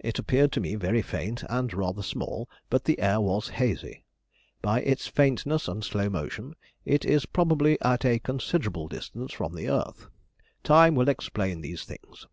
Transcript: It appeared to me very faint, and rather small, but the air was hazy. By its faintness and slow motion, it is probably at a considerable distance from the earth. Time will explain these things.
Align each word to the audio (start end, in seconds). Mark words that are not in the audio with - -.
It 0.00 0.18
appeared 0.18 0.50
to 0.54 0.60
me 0.60 0.74
very 0.74 1.02
faint, 1.02 1.44
and 1.48 1.72
rather 1.72 2.02
small, 2.02 2.50
but 2.68 2.82
the 2.82 2.98
air 2.98 3.20
was 3.20 3.50
hazy. 3.50 4.02
By 4.60 4.80
its 4.82 5.06
faintness 5.06 5.68
and 5.68 5.84
slow 5.84 6.10
motion, 6.10 6.56
it 6.84 7.04
is 7.04 7.26
probably 7.26 7.80
at 7.80 8.04
a 8.04 8.18
considerable 8.18 8.88
distance 8.88 9.32
from 9.32 9.54
the 9.54 9.68
earth. 9.70 10.08
Time 10.64 10.96
will 10.96 11.08
explain 11.08 11.60
these 11.60 11.84
things. 11.84 12.26